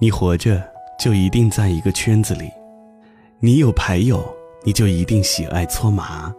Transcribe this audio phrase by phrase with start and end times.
[0.00, 0.62] 你活着
[0.96, 2.48] 就一定在一个圈子里，
[3.40, 4.24] 你有牌友，
[4.62, 6.32] 你就一定喜爱搓麻；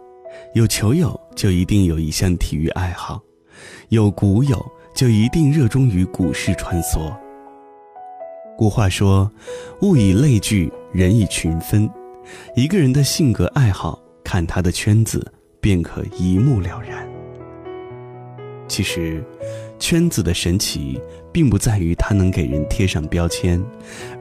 [0.54, 3.20] 有球友，就一定有一项体育爱好；
[3.90, 7.14] 有股友，就一定热衷于股市穿梭。
[8.56, 9.30] 古话说
[9.82, 11.88] ：“物以类聚，人以群分。”
[12.56, 17.06] 一个人的性格爱好，看他的圈子，便可一目了然。
[18.68, 19.22] 其实，
[19.80, 21.00] 圈子的神奇，
[21.32, 23.60] 并不在于它能给人贴上标签，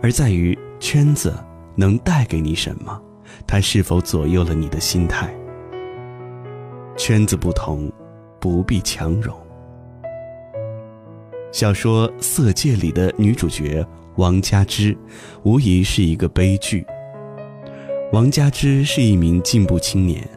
[0.02, 1.36] 而在于圈子
[1.76, 3.00] 能带给你什么，
[3.45, 5.31] 它是否左右了你的心态。
[6.98, 7.91] 圈子不同，
[8.40, 9.38] 不必强融。
[11.52, 14.98] 小说《色戒》里的女主角王佳芝，
[15.44, 16.86] 无疑是一个悲剧。
[18.14, 20.28] 王佳芝是一名进步青年，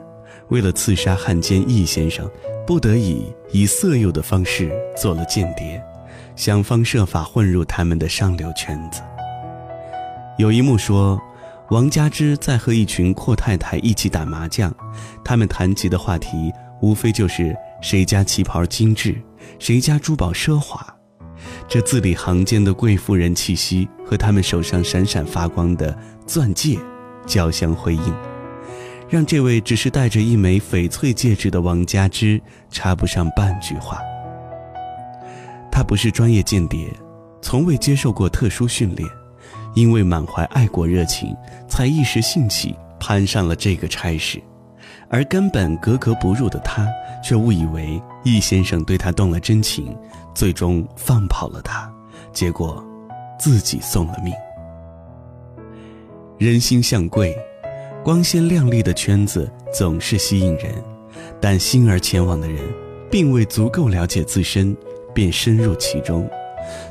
[0.48, 2.28] 为了刺杀汉奸易先生。
[2.66, 5.82] 不得已以色诱的方式做了间谍，
[6.36, 9.00] 想方设法混入他们的上流圈子。
[10.38, 11.20] 有一幕说，
[11.70, 14.72] 王佳芝在和一群阔太太一起打麻将，
[15.24, 19.20] 他们谈及的话题无非就是谁家旗袍精致，
[19.58, 20.86] 谁家珠宝奢华。
[21.68, 25.96] 这字里行间的贵妇人气息和他们手上闪闪发光的
[26.26, 26.78] 钻戒
[27.26, 28.31] 交相辉映。
[29.12, 34.00] 让这位只是戴着一枚翡翠戒指的王佳芝插不上半句话。
[35.70, 36.88] 他不是专业间谍，
[37.42, 39.06] 从未接受过特殊训练，
[39.74, 41.36] 因为满怀爱国热情，
[41.68, 44.42] 才一时兴起攀上了这个差事，
[45.10, 46.88] 而根本格格不入的他，
[47.22, 49.94] 却误以为易先生对他动了真情，
[50.34, 51.92] 最终放跑了他，
[52.32, 52.82] 结果
[53.38, 54.32] 自己送了命。
[56.38, 57.36] 人心向贵。
[58.04, 60.74] 光鲜亮丽的圈子总是吸引人，
[61.40, 62.58] 但心而前往的人，
[63.08, 64.76] 并未足够了解自身，
[65.14, 66.28] 便深入其中，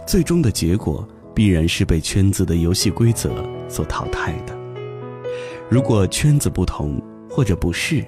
[0.07, 3.29] 最终的结果必然是被圈子的游戏规则
[3.67, 4.57] 所淘汰的。
[5.69, 8.05] 如果圈子不同或者不是，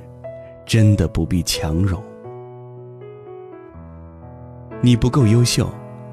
[0.65, 2.01] 真的不必强融。
[4.81, 5.69] 你不够优秀，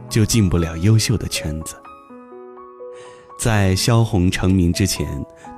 [0.09, 1.77] 就进不了优秀的圈子。
[3.41, 5.09] 在萧红成名之前，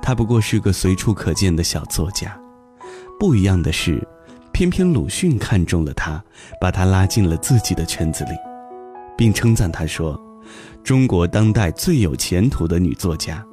[0.01, 2.33] 他不过是个随处可见的小作家。
[3.19, 4.01] 不一样的是，
[4.53, 6.23] 偏偏鲁迅看中了他，
[6.61, 8.29] 把他拉进了自己的圈子里，
[9.17, 10.17] 并称赞他说
[10.81, 13.45] ：“中国当代最有前途的女作家。”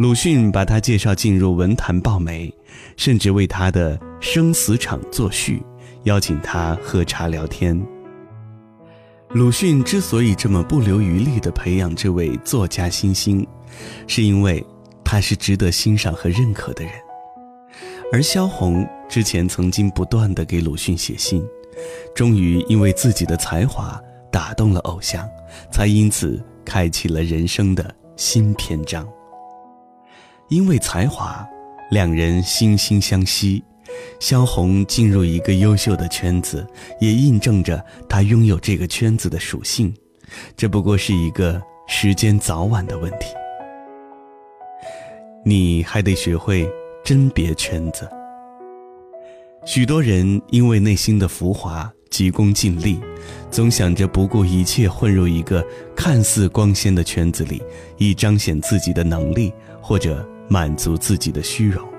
[0.00, 2.52] 鲁迅把他介绍进入文坛报媒，
[2.96, 5.62] 甚至为他的生死场作序，
[6.06, 7.80] 邀请他喝茶聊天。
[9.34, 13.46] 鲁迅之所以这么不留余力地培养这位作家新星，
[14.06, 14.62] 是因为
[15.02, 16.92] 他是值得欣赏和认可的人。
[18.12, 21.42] 而萧红之前曾经不断地给鲁迅写信，
[22.14, 23.98] 终于因为自己的才华
[24.30, 25.26] 打动了偶像，
[25.70, 29.08] 才因此开启了人生的新篇章。
[30.50, 31.42] 因为才华，
[31.90, 33.64] 两人惺惺相惜。
[34.20, 36.66] 萧红进入一个优秀的圈子，
[37.00, 39.92] 也印证着她拥有这个圈子的属性。
[40.56, 43.26] 这不过是一个时间早晚的问题。
[45.44, 46.68] 你还得学会
[47.04, 48.08] 甄别圈子。
[49.64, 53.00] 许多人因为内心的浮华，急功近利，
[53.50, 55.64] 总想着不顾一切混入一个
[55.94, 57.62] 看似光鲜的圈子里，
[57.98, 61.91] 以彰显自己的能力或者满足自己的虚荣。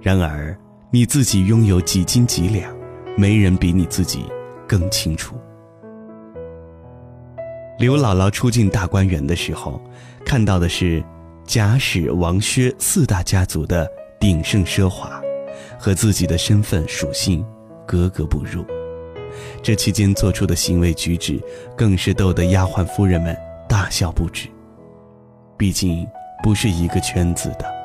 [0.00, 0.56] 然而，
[0.90, 2.74] 你自己拥有几斤几两，
[3.16, 4.24] 没人比你自己
[4.66, 5.36] 更清楚。
[7.78, 9.80] 刘姥姥初进大观园的时候，
[10.24, 11.04] 看到的是
[11.44, 13.86] 贾史王薛四大家族的
[14.18, 15.20] 鼎盛奢华，
[15.78, 17.44] 和自己的身份属性
[17.86, 18.64] 格格不入。
[19.62, 21.40] 这期间做出的行为举止，
[21.76, 23.36] 更是逗得丫鬟夫人们
[23.68, 24.48] 大笑不止。
[25.56, 26.06] 毕竟
[26.42, 27.79] 不是一个圈子的。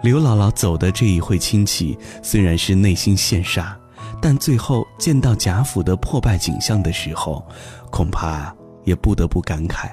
[0.00, 3.74] 刘姥姥走的这一会亲戚，虽然是内心羡煞，
[4.22, 7.44] 但最后见到贾府的破败景象的时候，
[7.90, 8.54] 恐怕
[8.84, 9.90] 也不得不感慨：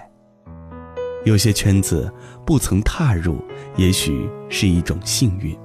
[1.25, 2.13] 有些圈子
[2.45, 3.43] 不曾踏入，
[3.77, 5.57] 也许是一种幸运。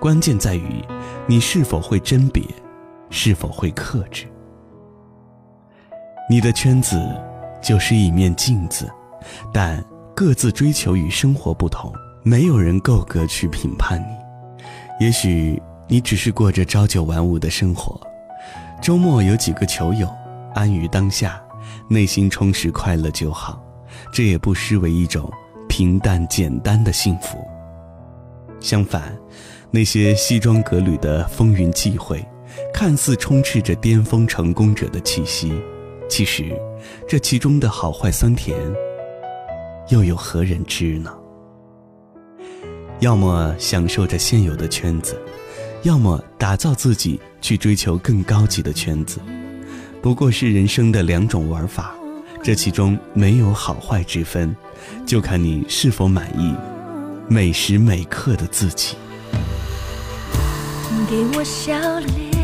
[0.00, 0.84] 关键在于
[1.26, 2.42] 你是否会甄别，
[3.08, 4.26] 是否会克制。
[6.28, 7.00] 你的圈子
[7.62, 8.90] 就是一面镜子，
[9.52, 9.84] 但
[10.16, 11.92] 各自追求与生活不同。
[12.22, 17.98] 没有人够格去评判你，也许你只是过着朝九晚五的生活，
[18.82, 20.06] 周末有几个球友，
[20.54, 21.42] 安于当下，
[21.88, 23.62] 内心充实快乐就好，
[24.12, 25.32] 这也不失为一种
[25.66, 27.38] 平淡简单的幸福。
[28.60, 29.16] 相反，
[29.70, 32.22] 那些西装革履的风云际会，
[32.74, 35.54] 看似充斥着巅峰成功者的气息，
[36.06, 36.54] 其实，
[37.08, 38.58] 这其中的好坏酸甜，
[39.88, 41.10] 又有何人知呢？
[43.00, 45.18] 要么享受着现有的圈子，
[45.84, 49.18] 要么打造自己去追求更高级的圈子，
[50.02, 51.94] 不过是人生的两种玩法，
[52.42, 54.54] 这其中没有好坏之分，
[55.06, 56.54] 就看你是否满意
[57.26, 58.96] 每时每刻的自己。
[61.08, 62.39] 给我笑脸，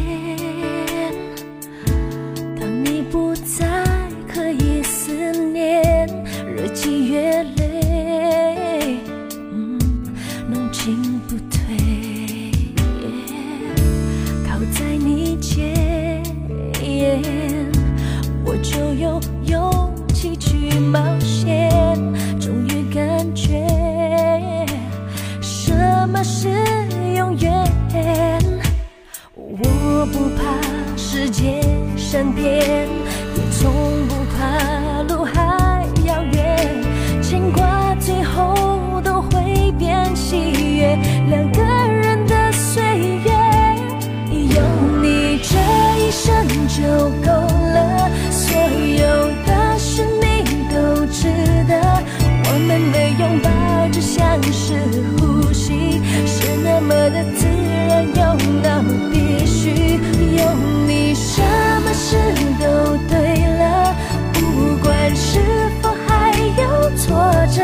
[53.90, 54.74] 只像是
[55.18, 57.46] 呼吸，是那么的自
[57.88, 58.20] 然又
[58.62, 60.00] 那么必须。
[60.36, 60.42] 有
[60.86, 61.40] 你，什
[61.84, 62.16] 么事
[62.60, 62.64] 都
[63.08, 63.14] 对
[63.58, 63.94] 了。
[64.32, 65.38] 不管是
[65.80, 67.16] 否还有挫
[67.54, 67.62] 折，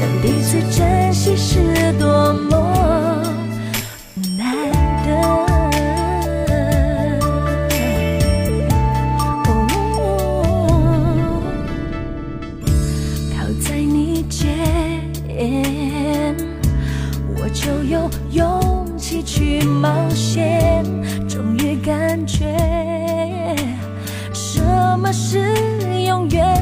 [0.00, 2.06] 能彼此珍惜是多
[17.42, 20.84] 我就有勇气去冒险。
[21.28, 22.56] 终于感觉
[24.32, 24.62] 什
[24.96, 25.40] 么是
[26.06, 26.56] 永远。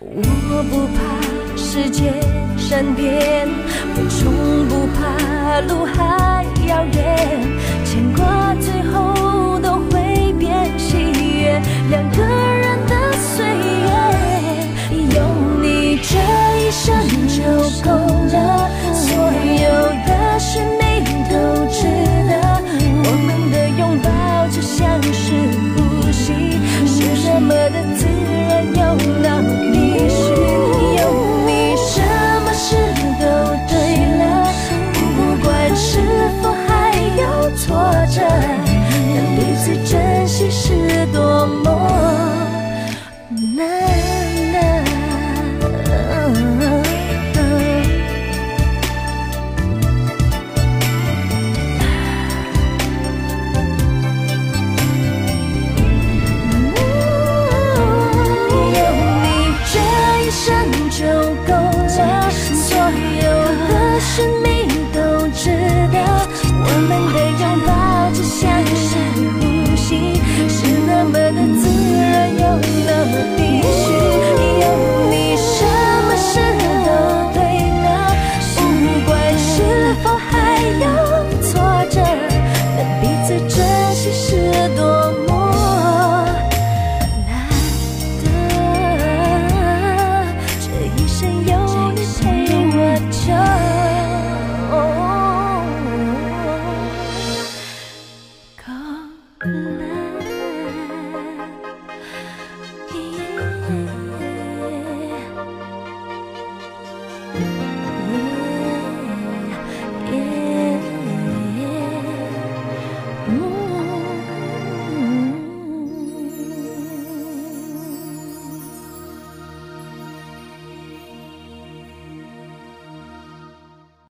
[0.00, 1.20] 我不怕
[1.58, 2.14] 世界
[2.56, 3.46] 善变，
[3.96, 4.32] 我从
[4.66, 7.38] 不怕路还遥远。
[7.84, 10.96] 牵挂最后都会变喜
[11.42, 11.60] 悦，
[11.90, 12.41] 两个